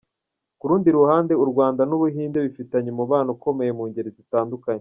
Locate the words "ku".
0.59-0.65